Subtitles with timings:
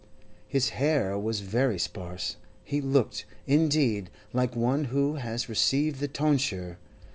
[0.47, 6.79] His hair was very sparse; he looked, indeed, like one who has received the tonsure.